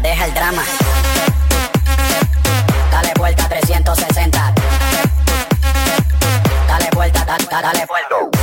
deja 0.00 0.26
el 0.26 0.34
drama. 0.34 0.62
Dale 2.90 3.12
vuelta 3.16 3.48
360. 3.48 4.54
Dale 6.66 6.88
vuelta, 6.94 7.24
dale, 7.24 7.44
dale 7.50 7.86
vuelta. 7.86 8.37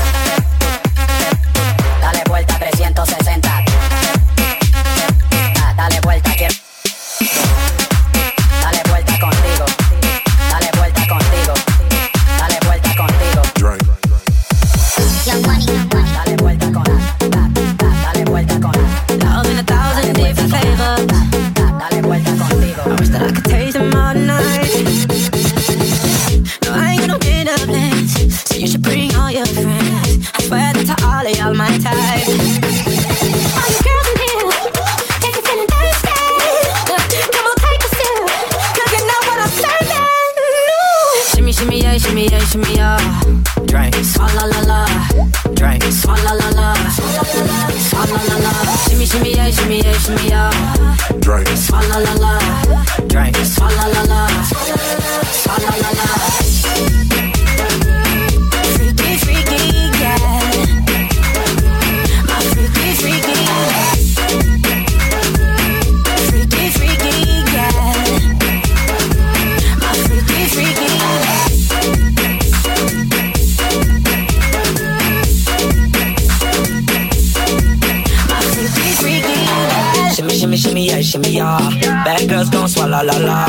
Shimmy, 81.15 81.37
yeah, 81.37 81.69
shimmy. 81.69 82.03
Bad 82.03 82.29
girls 82.29 82.49
gon' 82.49 82.67
swallow 82.67 83.03
la 83.03 83.17
la. 83.17 83.45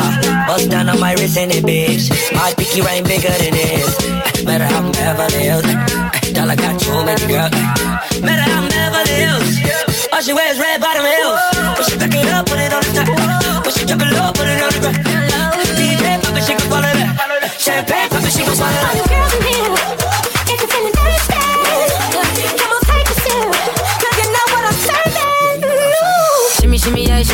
Bust 0.47 0.69
down 0.69 0.89
on 0.89 0.99
my 0.99 1.13
wrist 1.13 1.37
and 1.37 1.51
it, 1.51 1.63
bitch. 1.63 2.09
My 2.33 2.53
pinky 2.55 2.81
ring 2.81 3.03
bigger 3.03 3.29
than 3.29 3.53
this. 3.53 4.43
Matter 4.43 4.65
how 4.65 4.83
I'm 4.83 4.91
Beverly 4.91 5.43
Hills. 5.43 5.67
Dollar 6.33 6.55
got 6.55 6.79
too 6.79 7.03
many 7.05 7.27
girls. 7.27 7.51
Matter 8.21 8.45
how 8.49 8.61
I'm 8.61 8.69
Beverly 8.69 9.15
Hills. 9.23 9.49
All 10.13 10.21
she 10.21 10.33
wears 10.33 10.59
red 10.59 10.81
bottom 10.81 11.05
heels. 11.05 11.39
When 11.77 11.83
she 11.87 11.95
back 11.97 12.15
it 12.15 12.27
up, 12.33 12.45
put 12.45 12.59
it 12.59 12.73
on 12.73 12.83
the 12.83 12.91
top. 12.95 13.65
When 13.65 13.73
she 13.73 13.85
drop 13.85 14.01
it 14.01 14.11
low, 14.15 14.31
put 14.31 14.47
it 14.47 14.61
on 14.63 14.71
the 14.71 14.79
ground. 14.81 14.95
DJ 15.75 16.21
pop 16.23 16.37
it, 16.37 16.43
she 16.43 16.53
gon' 16.55 16.67
swallow 16.67 16.93
that. 16.99 17.55
Champagne 17.59 18.09
pop 18.09 18.23
it, 18.23 18.31
she 18.31 18.43
gon' 18.45 18.55
swallow 18.55 18.71
All 18.71 18.95
that. 18.95 19.06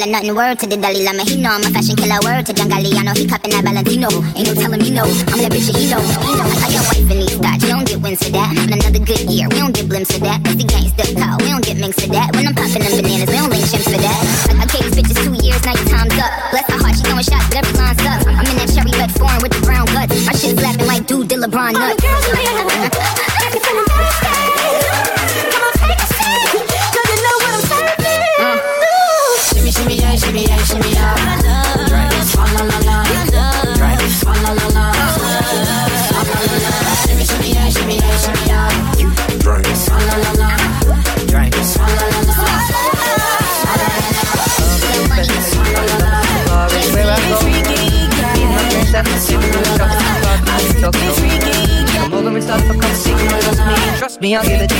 Bad 0.00 0.08
girl, 0.08 0.12
that's 0.12 0.32
all 0.32 0.32
or 0.32 0.32
nothing. 0.32 0.34
Word 0.34 0.58
to 0.60 0.66
the 0.66 0.76
Dalai 0.76 1.04
Lama, 1.04 1.24
he 1.24 1.36
know 1.36 1.50
I'm 1.52 1.60
a 1.60 1.70
fashion 1.70 1.96
killer. 1.96 2.20
Word 2.24 2.46
to 2.46 2.52
John 2.56 2.72
Galliano, 2.72 3.12
he 3.16 3.28
cupping 3.28 3.52
that 3.52 3.64
Valentino. 3.64 4.08
Ain't 4.32 4.48
no 4.48 4.54
telling 4.56 4.80
me 4.80 4.90
no, 4.90 5.04
I'm 5.04 5.38
that 5.44 5.52
bitch 5.52 5.68
that 5.68 5.76
he 5.76 5.92
know. 5.92 6.00
He 6.00 6.32
know. 6.40 6.46
I 6.48 6.56
got 6.56 6.72
your 6.72 6.84
wife 6.88 7.10
in 7.10 7.18
these 7.20 7.36
thoughts, 7.36 7.62
you 7.64 7.72
don't 7.76 7.84
get 7.84 8.00
wins 8.00 8.20
for 8.24 8.32
that. 8.32 8.48
But 8.56 8.80
another 8.80 9.02
good 9.04 9.24
year, 9.28 9.46
we 9.52 9.58
don't 9.60 9.74
get 9.76 9.86
blimps 9.92 10.12
for 10.12 10.24
that. 10.24 10.40
The 10.40 10.64
gangsta 10.64 11.04
call, 11.20 11.36
we 11.44 11.52
don't 11.52 11.64
get 11.64 11.76
minks 11.76 12.00
for 12.00 12.08
that. 12.16 12.32
When 12.32 12.48
I'm 12.48 12.56
popping 12.56 12.80
them 12.80 12.96
bananas, 12.96 13.28
we 13.28 13.36
don't 13.36 13.52
link 13.52 13.66
chimps 13.68 13.88
for 13.92 14.00
that. 14.00 14.20
I, 14.48 14.52
I 14.56 14.66
gave 14.72 14.88
these 14.88 14.96
bitches 14.96 15.18
two 15.20 15.34
years, 15.44 15.60
now 15.68 15.76
your 15.76 15.88
time's 15.92 16.16
up. 16.16 16.32
Bless 16.48 16.66
my 16.72 16.78
heart, 16.80 16.94
she 16.96 17.02
throwing 17.04 17.26
shots, 17.26 17.46
but 17.52 17.60
every 17.60 17.74
line 17.76 17.96
sucks. 18.00 18.24
I'm 18.24 18.46
in 18.48 18.56
that 18.56 18.70
cherry 18.72 18.92
red 18.96 19.12
foreign 19.12 19.40
with 19.44 19.52
the 19.52 19.60
brown 19.60 19.84
guts. 19.92 20.16
My 20.24 20.32
shit 20.32 20.56
slapping 20.56 20.88
like 20.88 21.04
dude, 21.04 21.28
did 21.28 21.44
LeBron 21.44 21.76
nuts. 21.76 22.00
The 22.00 22.08
girls 22.08 23.20
I'll 54.36 54.44
give 54.44 54.60
it 54.62 54.68
to. 54.68 54.74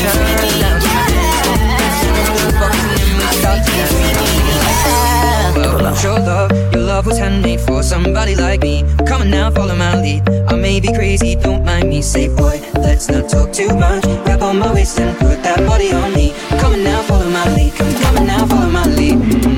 Well, 5.57 5.95
sure 5.97 6.21
love, 6.21 6.53
your 6.73 6.83
love 6.83 7.07
was 7.07 7.19
handmade 7.19 7.61
for 7.61 7.83
somebody 7.83 8.37
like 8.37 8.61
me. 8.63 8.85
Come 9.09 9.23
on 9.23 9.31
now, 9.31 9.51
follow 9.51 9.75
my 9.75 10.01
lead. 10.01 10.29
I 10.49 10.55
may 10.55 10.79
be 10.79 10.93
crazy, 10.93 11.35
don't 11.35 11.65
mind 11.65 11.89
me. 11.89 12.01
Say, 12.01 12.29
boy, 12.29 12.61
let's 12.75 13.09
not 13.09 13.29
talk 13.29 13.53
too 13.53 13.75
much. 13.75 14.05
Grab 14.25 14.43
on 14.43 14.59
my 14.61 14.73
waist 14.73 15.01
and 15.01 15.19
put 15.19 15.43
that 15.43 15.67
body 15.67 15.93
on 15.93 16.15
me. 16.15 16.33
Come 16.61 16.75
on 16.75 16.85
now, 16.85 17.03
follow 17.03 17.29
my 17.29 17.53
lead. 17.57 17.73
Come 17.75 18.19
on 18.19 18.27
now, 18.27 18.47
follow 18.47 18.71
my 18.71 18.85
lead. 18.87 19.50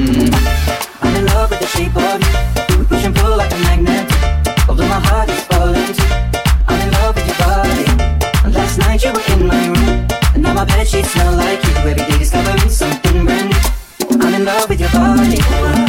Smell 11.03 11.37
like 11.37 11.63
you. 11.65 11.71
Every 11.77 11.95
day 11.95 12.19
discovering 12.19 12.69
something 12.69 13.25
brand 13.25 13.51
new. 13.51 14.25
I'm 14.25 14.35
in 14.35 14.45
love 14.45 14.69
with 14.69 14.81
your 14.81 14.91
body. 14.91 15.82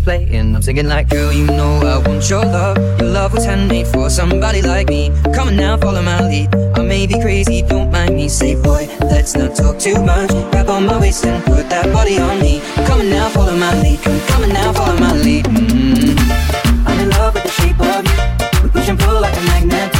still 0.00 0.04
playing. 0.04 0.54
I'm 0.54 0.62
singing 0.62 0.88
like, 0.88 1.08
girl, 1.08 1.32
you 1.32 1.46
know 1.46 1.80
I 1.80 1.98
want 2.06 2.28
your 2.28 2.44
love. 2.44 2.76
Your 3.00 3.08
love 3.10 3.32
was 3.32 3.44
handmade 3.44 3.86
for 3.88 4.10
somebody 4.10 4.62
like 4.62 4.88
me. 4.88 5.10
Come 5.34 5.48
on 5.48 5.56
now, 5.56 5.76
follow 5.76 6.02
my 6.02 6.20
lead. 6.20 6.54
I 6.76 6.82
may 6.82 7.06
be 7.06 7.20
crazy, 7.20 7.62
don't 7.62 7.90
mind 7.90 8.14
me. 8.14 8.28
Say, 8.28 8.54
boy, 8.54 8.88
let's 9.00 9.34
not 9.36 9.54
talk 9.54 9.78
too 9.78 10.02
much. 10.04 10.30
Grab 10.50 10.68
on 10.68 10.86
my 10.86 10.98
waist 11.00 11.24
and 11.24 11.42
put 11.44 11.68
that 11.70 11.92
body 11.92 12.18
on 12.18 12.40
me. 12.40 12.60
Come 12.86 13.00
on 13.00 13.10
now, 13.10 13.28
follow 13.28 13.56
my 13.56 13.72
lead. 13.82 14.00
Come, 14.02 14.20
come 14.28 14.42
on 14.44 14.48
now, 14.50 14.72
follow 14.72 14.98
my 14.98 15.12
lead. 15.12 15.44
Mm-hmm. 15.46 16.86
I'm 16.88 17.00
in 17.00 17.10
love 17.10 17.34
with 17.34 17.44
the 17.44 17.50
shape 17.50 17.80
of 17.80 18.04
you. 18.04 18.62
We 18.62 18.70
push 18.70 18.88
and 18.88 18.98
pull 18.98 19.20
like 19.20 19.36
a 19.36 19.42
magnet. 19.52 19.90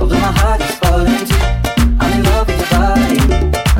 Although 0.00 0.20
my 0.20 0.32
heart 0.32 0.60
is 0.60 0.76
falling 0.76 1.24
too. 1.26 1.44
I'm 2.00 2.12
in 2.12 2.22
love 2.24 2.46
with 2.46 2.58
your 2.58 2.70
body. 2.78 3.18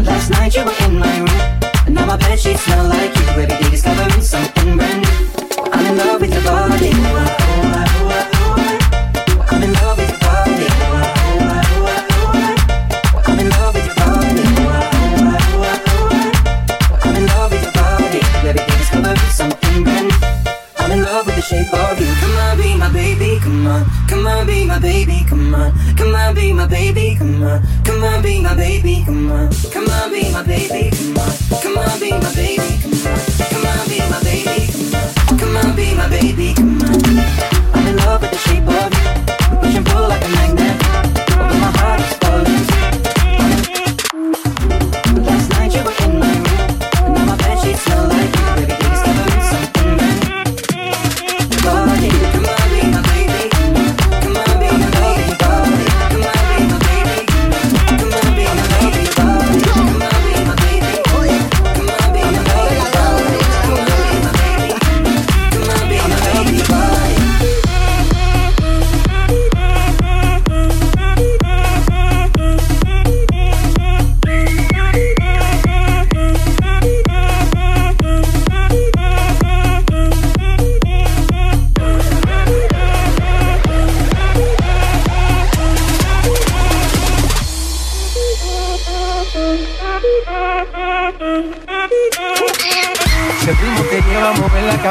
Last 0.03 0.31
night 0.31 0.55
you 0.55 0.65
were 0.65 0.79
in 0.87 0.99
my 0.99 1.19
room, 1.19 1.41
and 1.87 1.95
now 1.95 2.07
my 2.07 2.17
bed 2.17 2.39
sheets 2.39 2.63
smell 2.63 2.89
like 2.89 3.15
you. 3.17 3.23
Every 3.29 3.47
day 3.47 3.69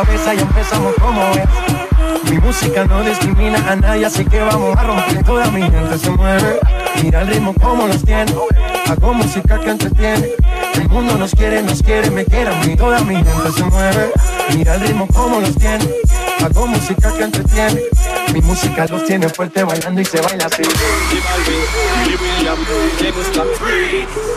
y 0.05 0.39
empezamos 0.39 0.93
como 1.01 1.21
es. 1.31 2.29
Mi 2.29 2.37
música 2.37 2.85
no 2.85 3.01
discrimina 3.01 3.57
a 3.67 3.75
nadie, 3.75 4.05
así 4.05 4.23
que 4.25 4.39
vamos 4.41 4.77
a 4.77 4.83
romper. 4.83 5.23
Toda 5.23 5.49
mi 5.49 5.63
gente 5.63 5.97
se 5.97 6.11
mueve. 6.11 6.59
Mira 7.01 7.21
el 7.21 7.27
ritmo 7.27 7.51
como 7.55 7.87
los 7.87 8.03
tiene. 8.05 8.31
Hago 8.87 9.13
música 9.15 9.59
que 9.59 9.71
entretiene. 9.71 10.29
El 10.75 10.89
mundo 10.89 11.17
nos 11.17 11.33
quiere, 11.33 11.63
nos 11.63 11.81
quiere, 11.81 12.11
me 12.11 12.25
quiere 12.25 12.51
a. 12.51 12.77
Toda 12.77 12.99
mi 12.99 13.15
gente 13.15 13.51
se 13.51 13.63
mueve. 13.63 14.11
Mira 14.55 14.75
el 14.75 14.81
ritmo 14.81 15.07
como 15.07 15.39
los 15.39 15.55
tiene. 15.57 15.89
Hago 16.45 16.67
música 16.67 17.11
que 17.13 17.23
entretiene. 17.23 17.81
Mi 18.33 18.41
música 18.41 18.85
los 18.89 19.05
tiene 19.05 19.29
fuerte 19.29 19.63
bailando 19.63 20.01
y 20.01 20.05
se 20.05 20.21
baila 20.21 20.45
así. 20.45 20.63
Le 23.01 23.11
gusta 23.11 23.43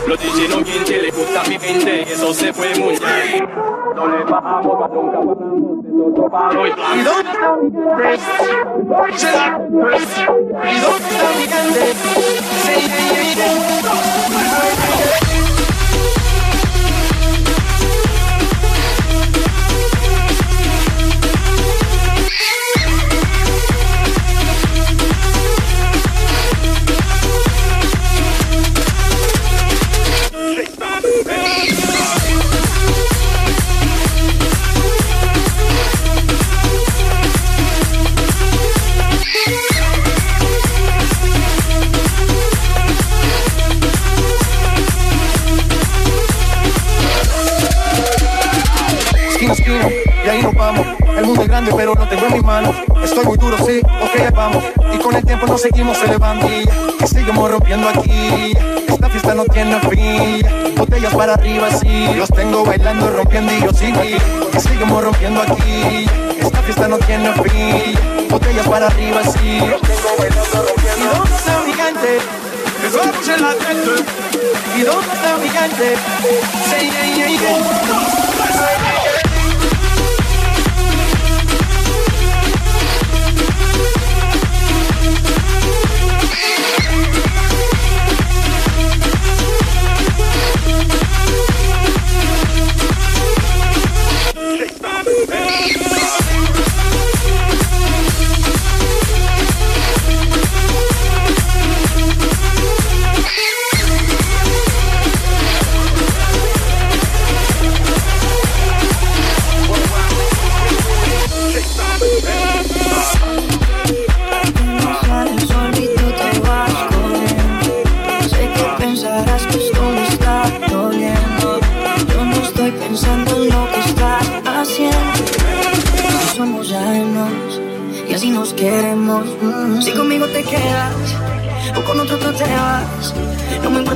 Los 0.07 0.19
DJ 0.19 0.47
no 0.49 0.61
mienten, 0.61 1.01
le 1.01 1.11
gusta 1.11 1.43
mi 1.47 1.55
eso 1.55 2.33
se 2.33 2.53
fue 2.53 2.73
muy 2.75 2.97
bien 2.97 3.49
No 3.95 4.07
le 4.07 4.23
bajamos, 4.23 4.89
nunca 4.91 5.17
bajamos, 5.17 5.85
es 5.85 5.91
otro 6.09 6.29
palo 6.29 6.67
y 6.67 6.69
¿Y 6.69 6.73
dónde 7.03 7.31
está 7.31 7.55
mi 7.57 7.71
gente? 7.71 9.17
Será. 9.17 9.59
¿Y 9.69 10.79
dónde 10.79 11.07
está 11.09 11.27
mi 11.37 11.45
gente? 11.47 11.81
Pero 51.93 52.07
tengo 52.07 52.25
en 52.27 52.33
mis 52.33 52.43
manos. 52.43 52.75
Estoy 53.03 53.25
muy 53.25 53.37
duro, 53.37 53.57
sí, 53.65 53.81
ok, 53.81 54.33
vamos. 54.35 54.63
Y 54.93 54.97
con 54.97 55.15
el 55.15 55.25
tiempo 55.25 55.47
nos 55.47 55.61
seguimos 55.61 55.97
elevando. 56.03 56.47
Y 56.47 57.07
seguimos 57.07 57.51
rompiendo 57.51 57.89
aquí. 57.89 58.53
Esta 58.87 59.09
fiesta 59.09 59.33
no 59.33 59.45
tiene 59.45 59.79
fin. 59.81 60.75
Botellas 60.75 61.13
para 61.13 61.33
arriba, 61.33 61.69
sí. 61.71 62.07
Los 62.15 62.29
tengo 62.29 62.63
bailando, 62.63 63.09
rompiendo 63.09 63.51
y 63.53 63.61
yo 63.61 63.73
sigo. 63.73 64.01
Y 64.03 64.59
seguimos 64.59 65.03
rompiendo 65.03 65.41
aquí. 65.41 66.05
Esta 66.39 66.61
fiesta 66.61 66.87
no 66.87 66.97
tiene 66.99 67.31
fin. 67.33 68.27
Botellas 68.29 68.67
para 68.67 68.87
arriba, 68.87 69.21
sí. 69.23 69.59
Los 69.59 69.81
tengo 69.81 70.09
bailando, 70.17 70.65
rompiendo. 70.67 71.23
¿Y 71.25 71.35
está 71.35 71.53
gente? 71.83 72.19
La 73.41 73.53
tête. 73.53 74.03
¿Y 74.77 74.81
dónde 74.81 75.13
está 75.13 75.37
mi 75.37 75.49
gente? 75.49 75.95
Sí. 76.69 78.20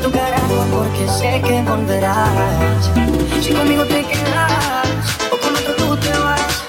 Un 0.06 0.12
carajo 0.12 0.66
porque 0.72 1.08
sé 1.18 1.42
que 1.42 1.64
volverás. 1.64 2.92
Si 3.42 3.52
conmigo 3.52 3.84
te 3.86 4.06
quedas 4.06 4.86
o 5.32 5.38
con 5.40 5.56
otro 5.56 5.74
tú 5.74 5.98
te 5.98 6.12
vas. 6.20 6.64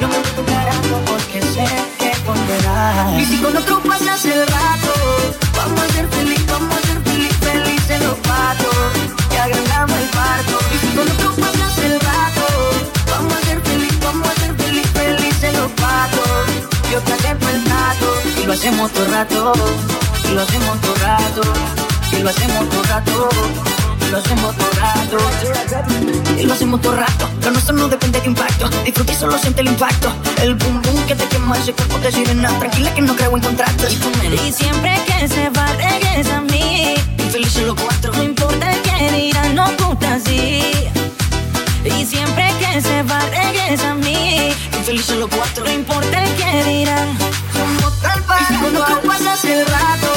No 0.00 0.06
me 0.06 0.16
un 0.18 0.46
carajo 0.46 1.00
porque 1.04 1.42
sé 1.42 1.66
que 1.98 2.12
volverás. 2.24 3.20
Y 3.20 3.24
si 3.24 3.38
con 3.38 3.56
otro 3.56 3.80
pasas 3.80 4.24
el 4.26 4.46
rato, 4.46 4.92
vamos 5.56 5.80
a 5.80 5.88
ser 5.94 6.06
feliz, 6.10 6.46
vamos 6.46 6.76
a 6.76 6.86
ser 6.86 7.00
feliz, 7.02 7.34
felices 7.40 8.00
los 8.04 8.18
patos. 8.18 8.76
Que 9.30 9.38
agrandamos 9.38 9.98
el 9.98 10.08
parto. 10.10 10.58
Y 10.72 10.78
si 10.78 10.94
con 10.94 11.10
otro 11.10 11.30
pasas 11.42 11.78
el 11.78 11.98
rato, 11.98 12.46
vamos 13.10 13.34
a 13.34 13.40
ser 13.46 13.60
feliz, 13.62 13.98
vamos 14.00 14.28
a 14.28 14.34
ser 14.40 14.54
feliz, 14.54 14.86
felices 14.90 15.52
los 15.54 15.72
patos. 15.72 16.46
Yo 16.92 17.00
te 17.00 17.30
el 17.30 17.64
trato 17.64 18.08
y 18.40 18.46
lo 18.46 18.52
hacemos 18.52 18.92
todo 18.92 19.06
rato. 19.06 19.52
Y 20.30 20.34
lo 20.34 20.42
hacemos 20.42 20.80
todo 20.82 20.94
rato. 21.02 21.85
Y 22.12 22.22
lo 22.22 22.30
hacemos 22.30 22.68
todo 22.70 22.82
rato. 22.84 23.28
Y 24.00 24.10
lo 24.10 24.18
hacemos 24.18 24.56
todo 24.56 24.70
rato. 24.80 25.18
Y 26.38 26.42
lo 26.44 26.52
hacemos 26.54 26.80
todo 26.80 26.96
rato. 26.96 27.28
Lo 27.42 27.50
nuestro 27.50 27.74
no 27.74 27.88
depende 27.88 28.20
de 28.20 28.26
impacto. 28.26 28.68
Disfruta 28.84 29.12
y 29.12 29.16
solo 29.16 29.38
siente 29.38 29.60
el 29.60 29.68
impacto. 29.68 30.12
El 30.42 30.54
boom 30.54 30.82
boom 30.82 31.06
que 31.06 31.14
te 31.14 31.24
quema 31.26 31.56
ese 31.58 31.72
cuerpo 31.72 31.96
te 31.98 32.12
sirena. 32.12 32.48
Tranquila 32.58 32.94
que 32.94 33.02
no 33.02 33.14
creo 33.16 33.36
en 33.36 33.42
contratos. 33.42 33.96
Y 34.46 34.52
siempre 34.52 35.00
que 35.06 35.28
se 35.28 35.48
va, 35.50 35.66
regresa 35.72 36.38
a 36.38 36.40
mí. 36.42 36.94
Infelices 37.18 37.66
los 37.66 37.74
cuatro. 37.80 38.12
No 38.12 38.22
importa 38.22 38.72
el 38.72 38.80
que 38.82 39.10
dirán, 39.12 39.54
no 39.54 39.66
gusta 39.78 40.14
así. 40.14 40.62
Y 41.84 42.04
siempre 42.04 42.52
que 42.58 42.80
se 42.80 43.02
va, 43.04 43.20
regresa 43.30 43.90
a 43.90 43.94
mí. 43.94 44.52
Infelices 44.76 45.16
los 45.16 45.28
cuatro. 45.28 45.64
No 45.64 45.72
importa 45.72 46.24
el 46.24 46.34
que 46.36 46.64
dirán. 46.64 47.08
Somos 47.52 48.00
tal 48.00 48.22
para 48.24 48.46
otro 48.66 49.00
pasas 49.06 49.44
el 49.44 49.66
rato, 49.66 50.12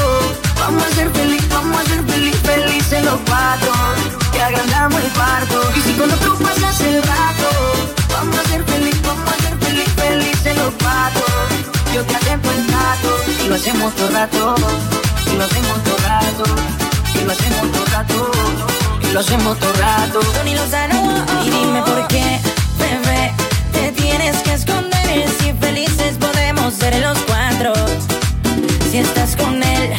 vamos 0.69 0.83
a 0.83 0.95
ser 0.95 1.09
feliz, 1.11 1.49
vamos 1.49 1.81
a 1.81 1.85
ser 1.85 2.03
feliz, 2.03 2.35
felices 2.43 3.03
los 3.03 3.19
cuatro. 3.25 3.71
Que 4.31 4.41
agrandamos 4.41 5.01
el 5.01 5.09
parto. 5.11 5.61
Y 5.75 5.81
si 5.81 5.93
con 5.93 6.11
otro 6.11 6.37
pasas 6.37 6.79
el 6.81 7.01
rato, 7.01 7.47
vamos 8.13 8.37
a 8.37 8.43
ser 8.49 8.63
feliz, 8.65 9.01
vamos 9.01 9.33
a 9.33 9.37
ser 9.43 9.57
feliz, 9.57 9.89
felices 9.95 10.55
los 10.57 10.73
cuatro. 10.81 11.25
Yo 11.93 12.03
te 12.05 12.15
acepto 12.15 12.51
el 12.51 12.67
trato 12.67 13.09
y 13.43 13.47
lo 13.47 13.55
hacemos 13.55 13.95
todo 13.95 14.09
rato, 14.11 14.55
y 15.31 15.37
lo 15.37 15.43
hacemos 15.43 15.83
todo 15.83 15.97
rato, 16.07 16.43
y 17.15 17.25
lo 17.25 17.31
hacemos 17.31 17.71
todo 17.71 17.85
rato, 17.85 18.31
y 19.01 19.13
lo 19.13 19.19
hacemos 19.19 19.59
todo 19.59 19.73
rato. 19.73 20.19
Tony 20.19 20.53
Lozano, 20.53 21.25
y 21.45 21.49
dime 21.49 21.81
por 21.81 22.07
qué, 22.07 22.39
bebé, 22.77 23.33
te 23.73 23.91
tienes 23.93 24.37
que 24.43 24.53
esconder. 24.53 25.25
Si 25.39 25.51
felices 25.53 26.17
podemos 26.19 26.75
ser 26.75 27.01
los 27.01 27.17
cuatro. 27.27 27.73
Si 28.91 28.97
estás 28.99 29.35
con 29.35 29.61
él, 29.61 29.93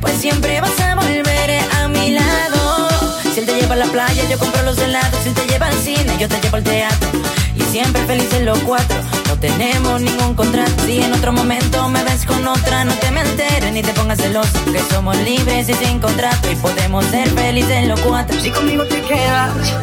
pues 0.00 0.14
siempre 0.14 0.60
vas 0.60 0.78
a 0.80 0.94
volver 0.94 1.58
a 1.80 1.88
mi 1.88 2.10
lado. 2.10 2.88
Si 3.32 3.40
él 3.40 3.46
te 3.46 3.54
lleva 3.58 3.74
a 3.74 3.78
la 3.78 3.86
playa, 3.86 4.28
yo 4.28 4.38
compro 4.38 4.62
los 4.62 4.78
helados. 4.78 5.20
Si 5.22 5.28
él 5.28 5.34
te 5.34 5.46
lleva 5.46 5.66
al 5.68 5.74
cine, 5.74 6.16
yo 6.18 6.28
te 6.28 6.38
llevo 6.40 6.56
al 6.56 6.64
teatro. 6.64 7.08
Y 7.54 7.62
siempre 7.62 8.04
felices 8.04 8.42
los 8.42 8.58
cuatro, 8.60 8.96
tenemos 9.40 10.00
ningún 10.00 10.34
contrato. 10.34 10.84
Si 10.84 11.00
en 11.00 11.12
otro 11.12 11.32
momento 11.32 11.88
me 11.88 12.04
ves 12.04 12.24
con 12.24 12.46
otra, 12.46 12.84
no 12.84 12.92
te 12.94 13.10
me 13.10 13.20
alteres 13.20 13.72
ni 13.72 13.82
te 13.82 13.92
pongas 13.92 14.18
celoso. 14.18 14.64
Que 14.66 14.80
somos 14.92 15.16
libres 15.18 15.68
y 15.68 15.74
sin 15.74 15.98
contrato 15.98 16.50
y 16.50 16.56
podemos 16.56 17.04
ser 17.06 17.28
felices 17.30 17.88
los 17.88 18.00
cuatro. 18.00 18.38
Si 18.38 18.50
conmigo 18.50 18.84
te 18.84 19.00
quedas 19.02 19.74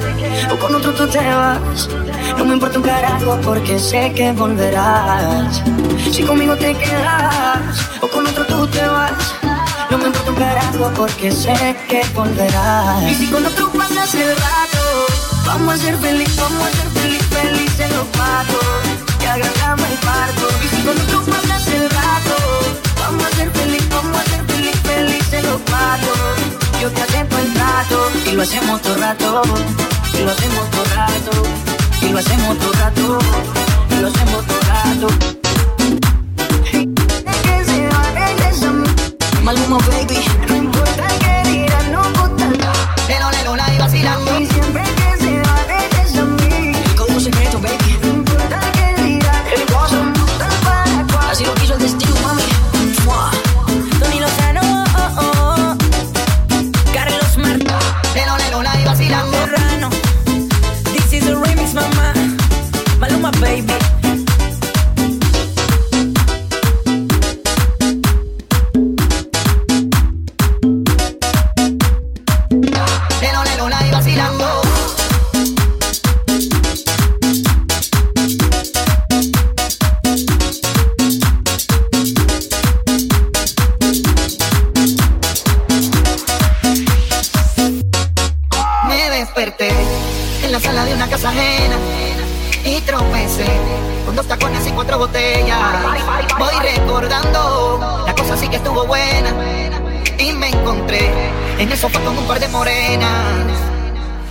o 0.52 0.58
con 0.58 0.76
otro 0.76 0.94
tú 0.94 1.08
te 1.08 1.18
vas, 1.20 1.90
no 2.38 2.46
me 2.46 2.54
importa 2.54 2.78
un 2.78 2.86
carajo 2.86 3.40
porque 3.44 3.80
sé 3.80 4.14
que 4.16 4.32
volverás. 4.32 5.64
Si 6.12 6.24
conmigo 6.24 6.56
te 6.56 6.74
quedas 6.76 7.90
o 8.02 8.08
con 8.08 8.28
otro 8.28 8.46
tú 8.46 8.68
te 8.68 8.86
vas, 8.88 9.36
no 9.90 9.98
me 9.98 10.06
importa 10.06 10.32
un 10.32 10.38
carajo 10.38 10.92
porque 10.96 11.32
sé 11.32 11.76
que 11.90 12.02
volverás. 12.14 13.04
Y 13.12 13.16
si 13.16 13.28
con 13.28 13.46
otro 13.46 13.72
pasas 13.72 14.14
el 14.14 14.30
rato, 14.30 15.06
vamos 15.46 15.74
a 15.74 15.78
ser 15.78 15.98
feliz, 15.98 16.36
vamos 16.38 16.68
a 16.68 16.72
ser 16.72 16.90
feliz, 17.02 17.24
felices 17.24 17.90
los 17.96 18.06
cuatro. 18.16 19.17
Y 19.40 20.68
si 20.68 20.82
con 20.82 21.00
otro 21.00 21.22
pasas 21.32 21.68
el 21.68 21.88
rato, 21.90 22.36
vamos 23.00 23.24
a 23.24 23.36
ser 23.36 23.52
feliz, 23.52 23.88
vamos 23.90 24.18
a 24.18 24.24
ser 24.24 24.44
feliz, 24.46 24.76
felices 24.82 25.44
los 25.44 25.62
cuatro. 25.62 26.14
Yo 26.82 26.90
te 26.92 27.02
acepto 27.04 27.38
el 27.38 27.54
trato 27.54 28.12
y 28.26 28.32
lo 28.32 28.42
hacemos 28.42 28.82
todo 28.82 28.96
rato, 28.96 29.44
y 30.14 30.24
lo 30.24 30.32
hacemos 30.32 30.72
todo 30.72 30.86
rato, 30.96 31.32
y 32.02 32.10
lo 32.10 32.20
hacemos 32.20 32.58
todo 32.58 32.74
rato, 32.74 33.20
y 33.92 33.96
lo 34.02 34.08
hacemos 34.08 34.46
todo 34.48 34.60
rato. 34.62 35.08
Maluma, 39.44 39.78
baby. 39.78 40.47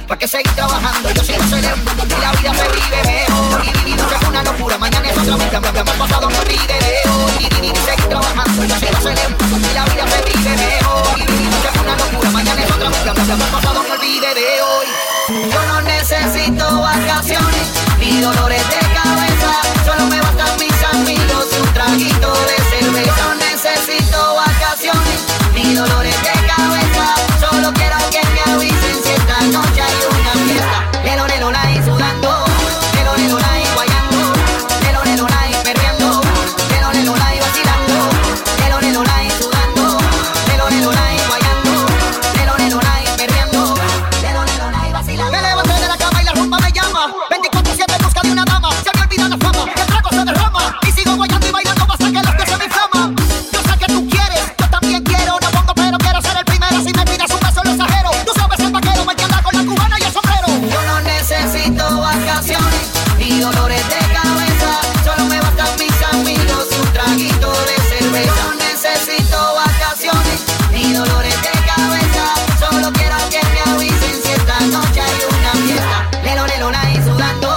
¿Para 0.07 0.19
qué 0.21 0.29
seguir 0.29 0.53
trabajando? 0.53 1.11
Yo 1.11 1.25
sigo 1.25 1.43
celebrando 1.51 2.05
y 2.07 2.21
la 2.21 2.31
vida 2.33 2.55
se 2.55 2.69
vive 2.69 3.03
mejor. 3.05 3.65
Y, 3.65 3.89
y, 3.89 3.93
y, 3.93 3.97
noche 3.97 4.15
es 4.21 4.29
una 4.29 4.43
locura, 4.45 4.79
mañana 4.79 5.09
es 5.09 5.19
otra 5.19 5.37
vez. 5.37 5.53
Me 5.53 5.61
me 5.61 5.93
pasado, 5.99 6.31
me 6.31 6.39
olvide 6.39 6.79
de 6.79 7.11
hoy. 7.11 7.45
Y, 7.45 7.77
seguir 7.85 8.09
trabajando, 8.09 8.65
yo 8.65 8.79
sigo 8.79 9.01
celebrando 9.01 9.69
y 9.69 9.75
la 9.75 9.85
vida 9.85 10.05
se 10.07 10.23
vive 10.23 10.57
mejor. 10.57 11.19
Y, 11.19 11.23
y, 11.23 11.49
noche 11.51 11.69
es 11.75 11.81
una 11.81 11.97
locura, 11.97 12.31
mañana 12.31 12.63
es 12.63 12.71
otra 12.71 12.89
vez. 12.89 13.05
Me 13.05 13.37
me 13.37 13.45
pasado, 13.47 13.83
me 13.83 13.91
olvide 13.91 14.35
de 14.35 14.63
hoy. 14.63 14.87
Yo 15.51 15.63
no 15.67 15.83
necesito 15.83 16.81
vacaciones 16.81 17.67
ni 17.99 18.21
dolores 18.21 18.63
de 18.69 18.79
cabeza. 18.95 19.36
Lelo, 76.97 77.05
lelo, 77.05 77.17
la 77.17 77.37
y 77.37 77.43
sudando. 77.43 77.56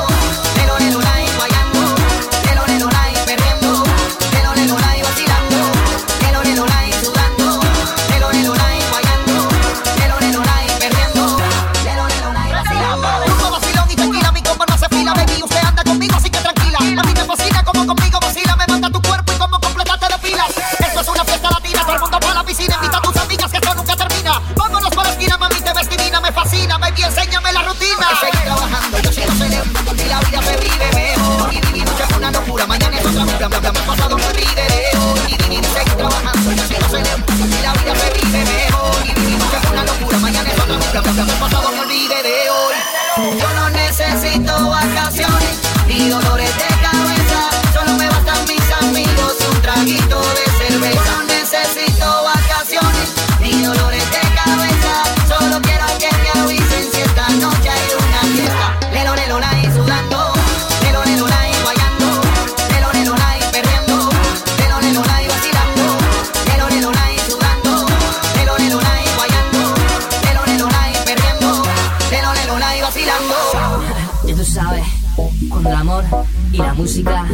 la 76.70 76.76
música 76.76 77.26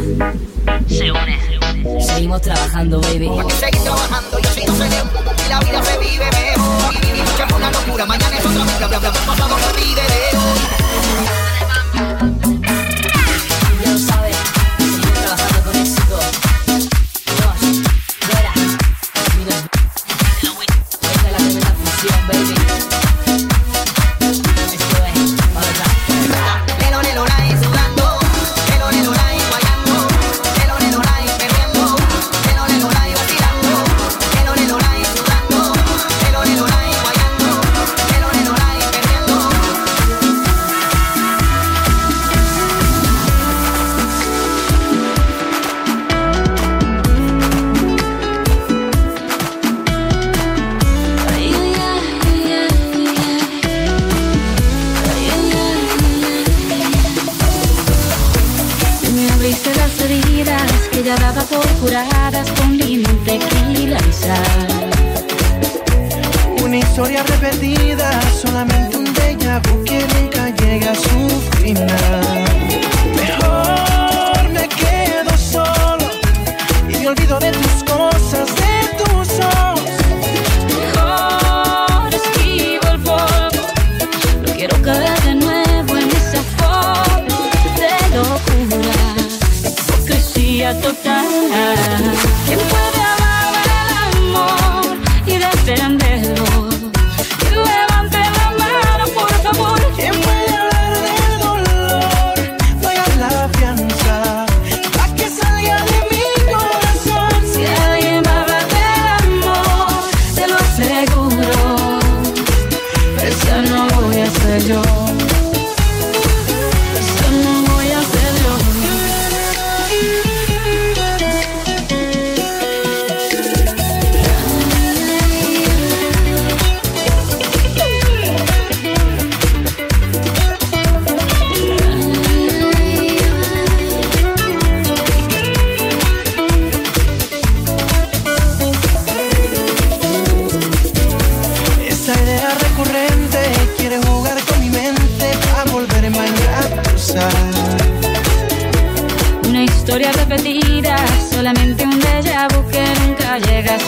se 0.88 1.12
une. 1.12 2.00
Seguimos 2.00 2.40
trabajando, 2.40 3.00
baby. 3.02 3.28
Aquí 3.38 3.52
seguir 3.52 3.82
trabajando 3.82 4.38
y 4.42 4.46
así 4.46 4.64
no 4.66 4.74
se 4.74 4.86
Y 4.86 5.48
la 5.50 5.60
vida 5.60 5.82
se 5.82 5.98
vive 5.98 6.24
mejor. 6.30 6.94
Y 6.94 7.06
vivir 7.06 7.24
una 7.54 7.70
locura. 7.70 8.06
Mañana 8.06 8.38
es 8.38 8.46
otra 8.46 8.64
locura. 8.64 8.86
Bla, 8.88 8.98
bla, 8.98 9.10
bla. 9.10 9.20
Pasado 9.26 9.58
no 9.58 9.66
olvide 9.66 10.02
de. 10.02 10.85
olvido 77.16 77.38
de 77.38 77.45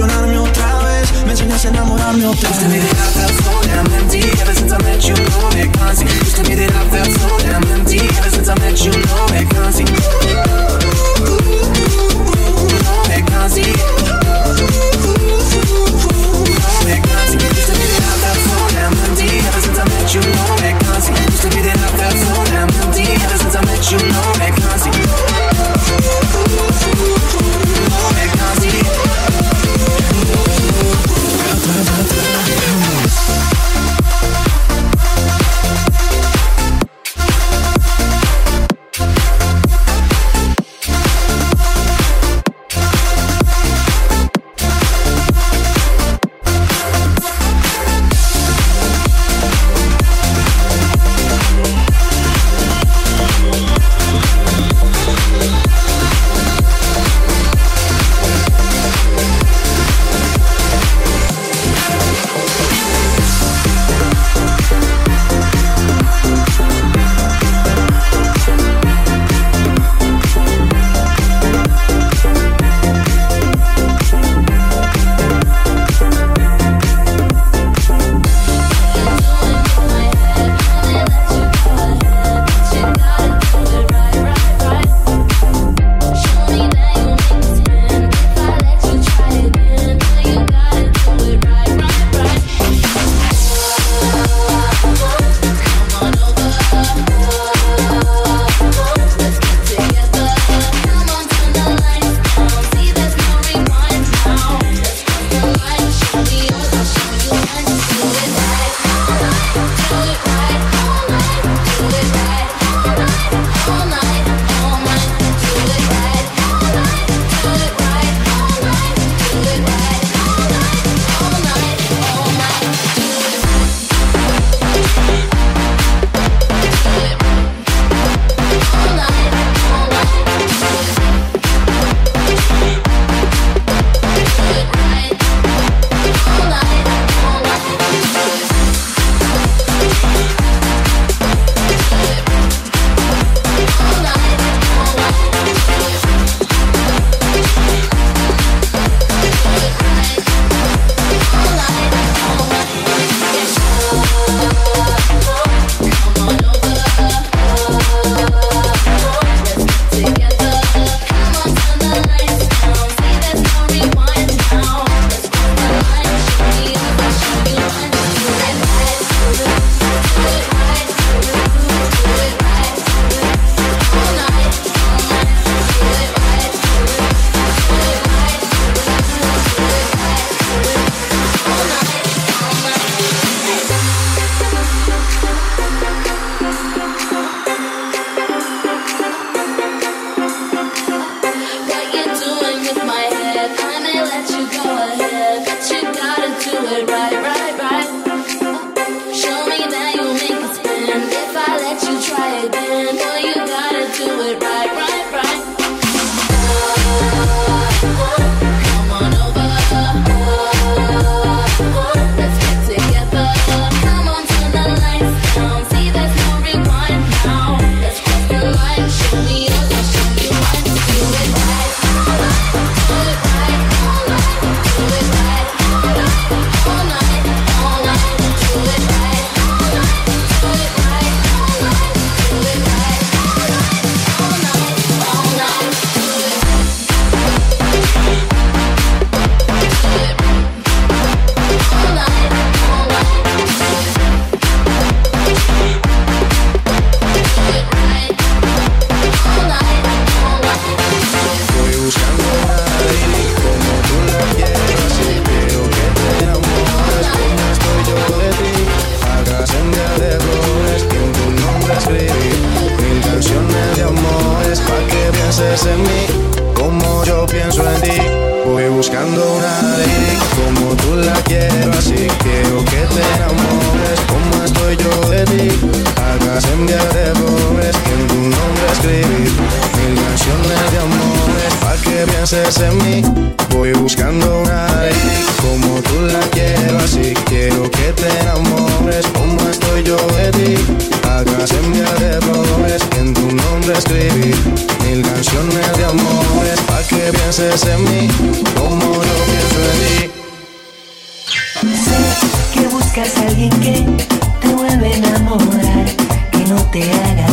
ilusionarme 0.00 0.38
otra 0.38 0.78
vez, 0.78 1.12
me 1.24 1.32
enseñas 1.32 1.64
a 1.64 1.68
enamorarme 1.68 2.26
otra 2.26 2.48
vez. 2.50 2.58
Used 2.58 2.62
to 2.62 2.68
be 2.70 2.78
that 2.80 2.96
I 2.96 3.10
felt 3.12 3.34
so 3.44 3.52
damn 3.68 3.86
empty 3.92 4.20
ever 4.40 4.54
since 4.54 4.72
I 4.72 4.78
met 4.82 5.04
you, 5.04 5.14
no 5.14 5.50
vacancy. 5.50 6.04
Used 6.04 6.36
to 6.36 6.42
be 6.42 6.54
that 6.54 6.72
felt 6.90 7.10
so 7.20 7.38
damn 7.44 7.62
empty 7.72 7.98
ever 8.16 8.30
since 8.30 8.48
I 8.48 8.54
met 8.56 8.80
you, 8.80 8.92
no 8.92 9.26
vacancy. 9.28 9.84
No 12.80 12.94
vacancy. 13.08 13.66
No 16.56 16.70
vacancy. 16.88 17.36
Used 17.36 17.68
to 17.68 17.74
be 17.76 17.86
that 17.92 18.16
felt 18.22 18.40
so 18.48 18.56
damn 18.72 18.94
empty 19.04 19.28
ever 19.44 19.60
since 19.60 19.78
I 19.78 19.84
met 19.84 20.14
you, 20.14 20.20
no 20.20 20.44
vacancy. 20.64 21.12
Used 21.28 21.42
to 21.42 21.48
be 21.50 21.60
that 21.60 21.76
felt 21.98 22.16
so 22.16 22.32
damn 22.48 22.70
empty 22.82 23.04
ever 23.20 23.36
since 23.36 23.54
I 23.54 23.60
met 23.64 23.84
you. 23.92 24.39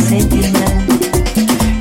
sentir 0.00 0.52
mal 0.52 0.86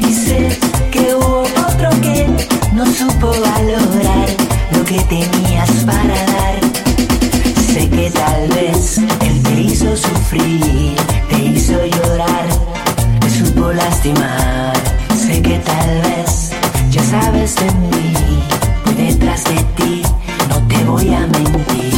dices 0.01 0.57
que 0.91 1.13
hubo 1.15 1.41
otro 1.41 1.89
que 2.01 2.27
no 2.73 2.85
supo 2.85 3.27
valorar 3.27 4.27
lo 4.71 4.83
que 4.83 4.99
tenías 5.03 5.69
para 5.85 6.15
dar. 6.33 6.55
Sé 7.73 7.89
que 7.89 8.09
tal 8.11 8.47
vez 8.49 8.97
él 8.97 9.43
te 9.43 9.61
hizo 9.61 9.95
sufrir 9.95 10.95
te 11.29 11.37
hizo 11.43 11.73
llorar 11.85 12.47
te 13.19 13.29
supo 13.29 13.71
lastimar. 13.71 14.73
Sé 15.15 15.41
que 15.41 15.59
tal 15.59 16.01
vez 16.01 16.51
ya 16.89 17.03
sabes 17.03 17.55
de 17.55 17.71
mí 17.71 18.43
detrás 18.97 19.43
de 19.43 19.63
ti 19.75 20.01
no 20.49 20.67
te 20.67 20.83
voy 20.85 21.13
a 21.13 21.19
mentir 21.27 21.96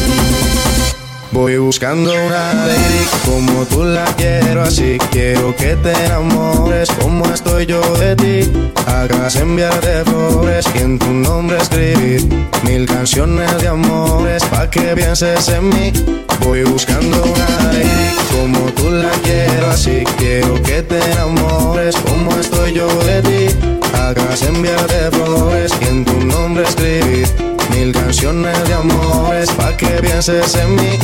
buscando 1.47 2.11
una 2.11 2.53
lady 2.53 3.05
como 3.25 3.65
tú 3.65 3.83
la 3.85 4.03
quiero 4.17 4.61
así 4.61 4.97
quiero 5.09 5.55
que 5.55 5.75
te 5.77 5.93
enamores. 6.05 6.89
Como 6.99 7.25
estoy 7.33 7.65
yo 7.65 7.81
de 7.97 8.15
ti 8.15 8.51
hagas 8.85 9.37
enviarte 9.37 10.03
flores 10.03 10.65
y 10.75 10.79
en 10.79 10.99
tu 10.99 11.07
nombre 11.07 11.57
escribir 11.57 12.27
mil 12.63 12.85
canciones 12.85 13.57
de 13.61 13.69
amores 13.69 14.43
pa 14.45 14.69
que 14.69 14.81
pienses 14.95 15.47
en 15.47 15.69
mí. 15.69 15.93
Voy 16.41 16.63
buscando 16.63 17.23
una 17.23 17.71
lady 17.71 18.15
como 18.33 18.59
tú 18.73 18.91
la 18.91 19.11
quiero 19.23 19.67
así 19.71 20.03
quiero 20.17 20.61
que 20.61 20.81
te 20.81 20.99
enamores. 21.11 21.95
Como 21.95 22.31
estoy 22.37 22.73
yo 22.73 22.87
de 23.03 23.21
ti 23.21 23.55
hagas 23.93 24.43
enviarte 24.43 25.09
flores 25.11 25.71
y 25.81 25.85
en 25.85 26.05
tu 26.05 26.19
nombre 26.25 26.63
escribir 26.63 27.48
mil 27.69 27.91
canciones 27.91 28.67
de 28.67 28.73
amores 28.73 29.49
pa 29.51 29.75
que 29.75 29.87
pienses 30.01 30.55
en 30.55 30.75
mí 30.75 30.97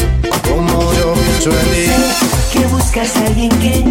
como 0.50 0.94
yo 0.94 1.14
pienso 1.14 1.50
en 1.52 1.68
ti 1.74 1.92
Que 2.54 2.66
buscas 2.68 3.16
a 3.18 3.26
alguien 3.28 3.50
que 3.60 3.84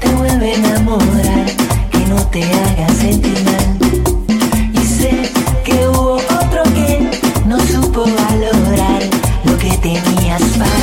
te 0.00 0.08
vuelve 0.14 0.52
a 0.52 0.54
enamorar, 0.54 1.46
que 1.90 1.98
no 2.08 2.16
te 2.28 2.42
haga 2.42 2.88
sentir 2.94 3.38
mal. 3.44 4.72
Y 4.72 4.86
sé 4.86 5.30
que 5.64 5.86
hubo 5.88 6.14
otro 6.14 6.62
que 6.74 7.10
no 7.46 7.58
supo 7.66 8.04
valorar 8.04 9.02
lo 9.44 9.58
que 9.58 9.76
tenías 9.78 10.42
para. 10.58 10.75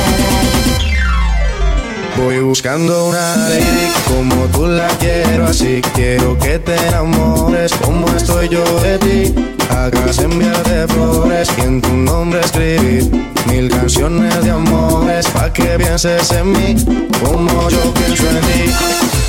Voy 2.16 2.38
buscando 2.40 3.06
una 3.06 3.36
lady 3.36 3.92
como 4.06 4.46
tú 4.46 4.66
la 4.66 4.88
quiero 4.98 5.46
así 5.46 5.82
quiero 5.94 6.38
que 6.38 6.58
te 6.58 6.76
enamores. 6.88 7.72
Como 7.74 8.06
estoy 8.08 8.48
yo 8.48 8.64
de 8.80 8.98
ti 8.98 9.34
hagas 9.70 10.18
enviarte 10.18 10.86
flores 10.88 11.48
y 11.58 11.60
en 11.62 11.82
tu 11.82 11.92
nombre 11.92 12.40
escribir 12.40 13.10
mil 13.46 13.68
canciones 13.68 14.44
de 14.44 14.50
amores 14.50 15.26
pa 15.28 15.52
que 15.52 15.76
pienses 15.78 16.30
en 16.32 16.52
mí 16.52 16.76
como 17.24 17.68
yo 17.70 17.94
pienso 17.94 18.24
en 18.30 18.40
ti 18.40 19.23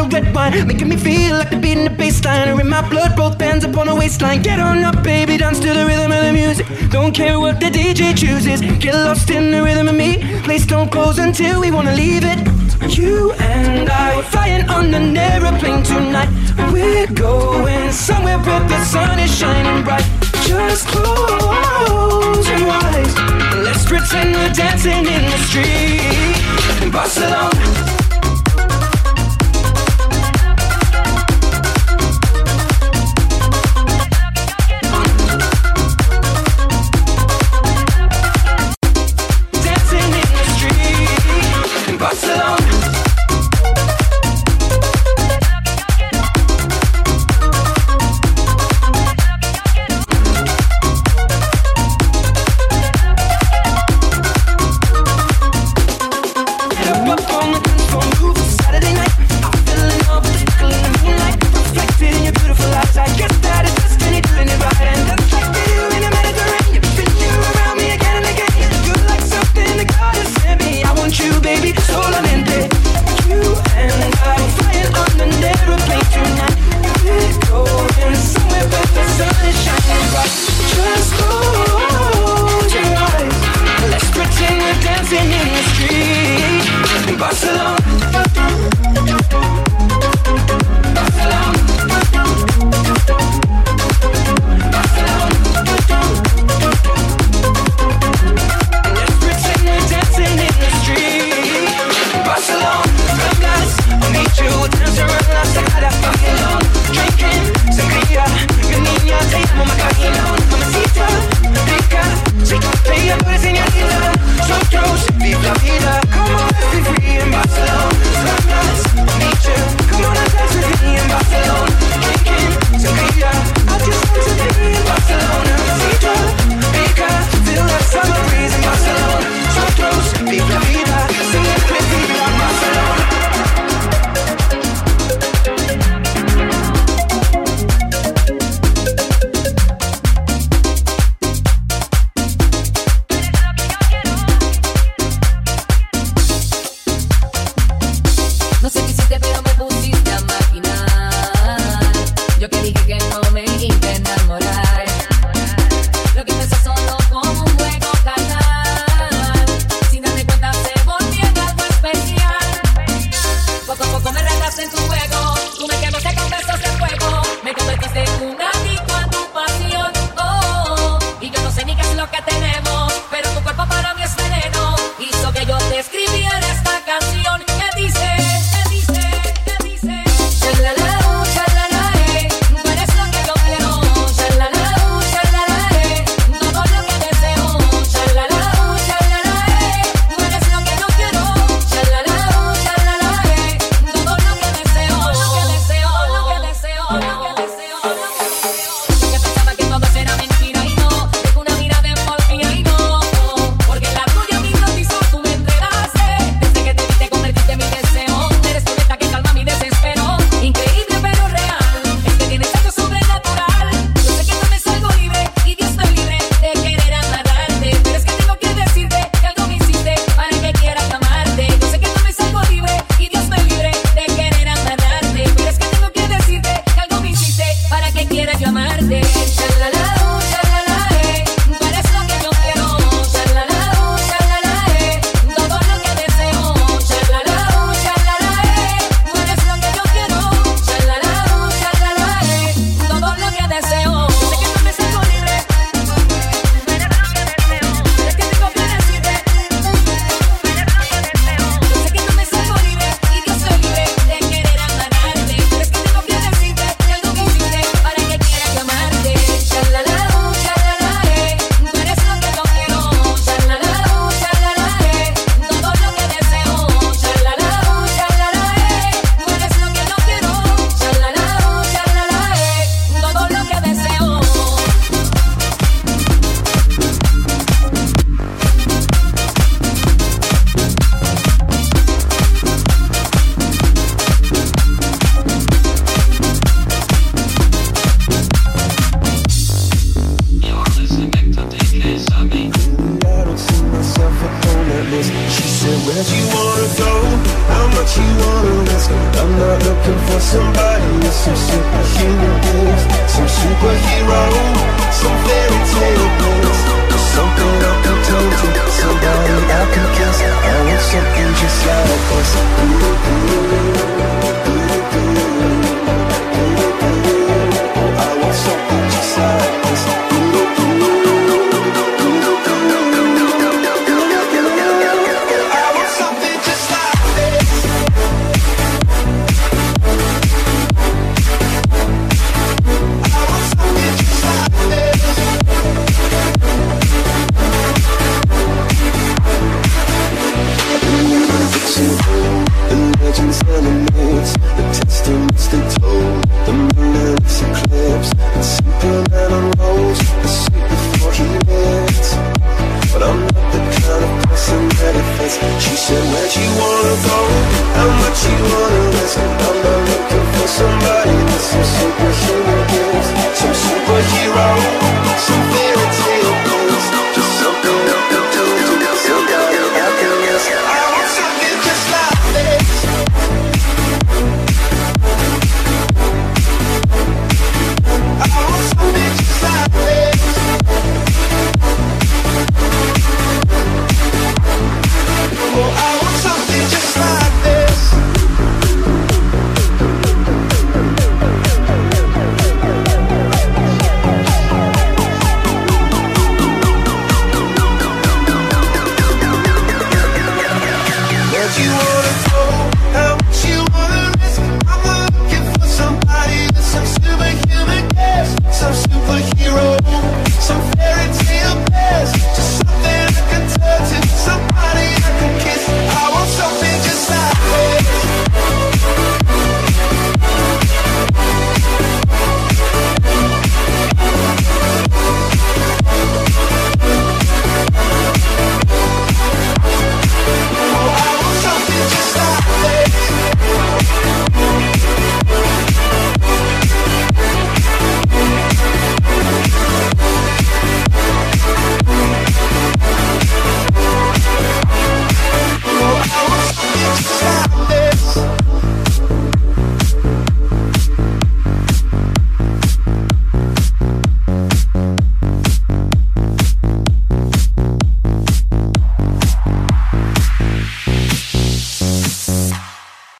of 0.00 0.12
red 0.12 0.34
wine, 0.34 0.66
making 0.66 0.88
me 0.88 0.96
feel 0.96 1.36
like 1.36 1.50
the 1.50 1.56
beat 1.56 1.78
in 1.78 1.84
the 1.84 1.90
bass 1.90 2.24
line. 2.24 2.48
Or 2.48 2.60
in 2.60 2.68
my 2.68 2.82
blood, 2.88 3.16
both 3.16 3.38
bands 3.38 3.64
up 3.64 3.76
on 3.76 3.86
the 3.86 3.94
waistline. 3.94 4.42
Get 4.42 4.58
on 4.58 4.82
up, 4.82 5.02
baby, 5.02 5.36
dance 5.36 5.60
to 5.60 5.72
the 5.72 5.84
rhythm 5.86 6.12
of 6.12 6.22
the 6.24 6.32
music. 6.32 6.66
Don't 6.90 7.14
care 7.14 7.38
what 7.38 7.60
the 7.60 7.66
DJ 7.66 8.16
chooses. 8.16 8.60
Get 8.78 8.94
lost 8.94 9.30
in 9.30 9.50
the 9.50 9.62
rhythm 9.62 9.88
of 9.88 9.94
me. 9.94 10.18
Place 10.42 10.66
don't 10.66 10.90
close 10.90 11.18
until 11.18 11.60
we 11.60 11.70
wanna 11.70 11.94
leave 11.94 12.24
it. 12.24 12.38
You 12.96 13.32
and 13.32 13.88
I 13.88 14.16
were 14.16 14.22
flying 14.22 14.68
on 14.68 14.94
an 14.94 15.16
aeroplane 15.16 15.82
tonight. 15.82 16.30
We're 16.72 17.06
going 17.08 17.92
somewhere 17.92 18.38
where 18.38 18.64
the 18.68 18.84
sun 18.84 19.18
is 19.18 19.32
shining 19.38 19.84
bright. 19.84 20.06
Just 20.46 20.88
close 20.88 22.48
your 22.48 22.68
eyes. 22.68 23.14
Let's 23.66 23.84
pretend 23.84 24.34
we're 24.34 24.52
dancing 24.52 25.04
in 25.16 25.22
the 25.32 25.38
street 25.48 26.82
in 26.82 26.90
Barcelona. 26.90 27.99